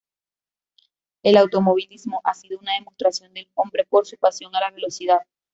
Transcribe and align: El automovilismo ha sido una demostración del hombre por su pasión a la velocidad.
El 1.21 1.37
automovilismo 1.37 2.21
ha 2.23 2.33
sido 2.33 2.57
una 2.57 2.73
demostración 2.73 3.35
del 3.35 3.47
hombre 3.53 3.85
por 3.85 4.07
su 4.07 4.17
pasión 4.17 4.55
a 4.55 4.59
la 4.59 4.71
velocidad. 4.71 5.21